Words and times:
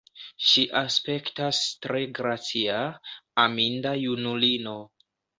Ŝi 0.51 0.61
aspektas 0.79 1.59
tre 1.85 1.99
gracia, 2.19 2.77
aminda 3.43 3.93
junulino. 4.05 4.73